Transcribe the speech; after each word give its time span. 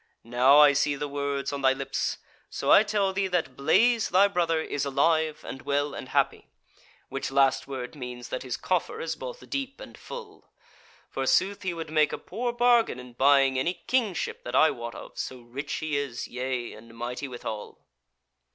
Now 0.23 0.57
I 0.57 0.73
see 0.73 0.95
the 0.95 1.07
words 1.07 1.53
on 1.53 1.61
thy 1.61 1.73
lips; 1.73 2.17
so 2.49 2.71
I 2.71 2.81
tell 2.81 3.13
thee 3.13 3.27
that 3.27 3.55
Blaise 3.55 4.09
thy 4.09 4.27
brother 4.27 4.59
is 4.59 4.83
alive 4.83 5.43
and 5.47 5.61
well 5.61 5.93
and 5.93 6.09
happy; 6.09 6.47
which 7.09 7.29
last 7.29 7.67
word 7.67 7.93
means 7.95 8.29
that 8.29 8.41
his 8.41 8.57
coffer 8.57 8.99
is 8.99 9.15
both 9.15 9.47
deep 9.47 9.79
and 9.79 9.95
full. 9.95 10.49
Forsooth, 11.11 11.61
he 11.61 11.75
would 11.75 11.91
make 11.91 12.11
a 12.11 12.17
poor 12.17 12.51
bargain 12.51 12.99
in 12.99 13.13
buying 13.13 13.59
any 13.59 13.75
kingship 13.85 14.43
that 14.43 14.55
I 14.55 14.71
wot 14.71 14.95
of, 14.95 15.19
so 15.19 15.41
rich 15.41 15.73
he 15.73 15.95
is, 15.97 16.27
yea, 16.27 16.73
and 16.73 16.97
mighty 16.97 17.27
withal." 17.27 17.77